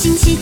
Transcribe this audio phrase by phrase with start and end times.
[0.00, 0.34] 星期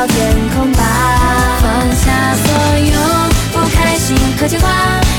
[0.00, 0.82] 到天空吧，
[1.60, 2.96] 放下所有
[3.52, 4.70] 不开心和牵挂，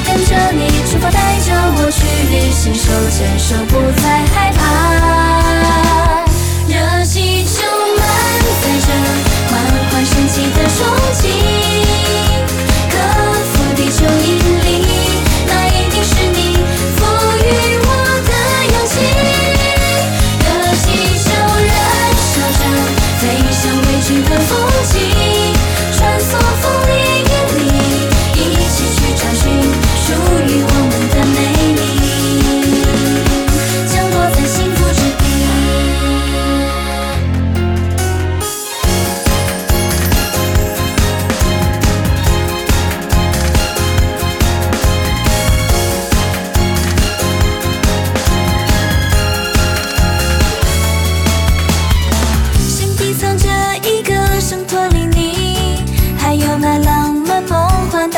[0.07, 3.90] 跟着你出发，带着我去旅行，手牵手不。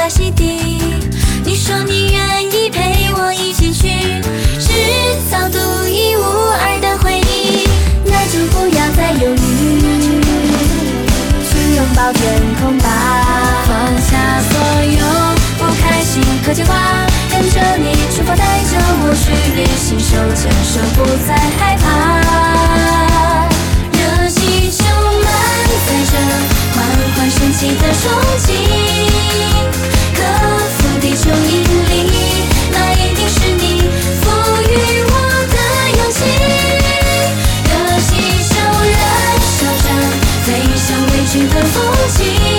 [0.03, 0.41] 的洗涤，
[1.45, 3.87] 你说你愿意陪我一起去，
[4.59, 4.67] 制
[5.31, 7.65] 造独一无二的回忆，
[8.03, 10.19] 那就不要再犹豫，
[11.47, 12.21] 去拥抱天
[12.59, 12.85] 空吧，
[13.65, 14.11] 放下
[14.51, 14.99] 所有
[15.57, 16.75] 不开心和牵挂，
[17.31, 21.82] 跟着你出发，带着我去旅行，手牵手，不再害怕。
[41.33, 42.52] 心的风景。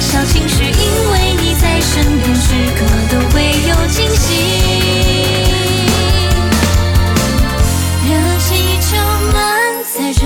[0.00, 4.34] 小情绪因为你在身边时刻都会有惊喜
[8.08, 8.96] 热气球
[9.32, 10.20] 满载着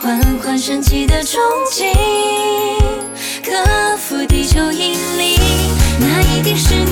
[0.00, 1.38] 缓缓升起的憧
[1.70, 1.92] 憬
[3.42, 5.38] 克服地球引力
[5.98, 6.83] 那一定是